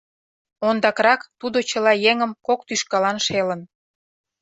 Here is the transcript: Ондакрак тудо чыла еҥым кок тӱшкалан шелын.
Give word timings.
Ондакрак 0.67 1.21
тудо 1.39 1.57
чыла 1.69 1.93
еҥым 2.11 2.31
кок 2.45 2.59
тӱшкалан 2.67 3.17
шелын. 3.25 3.61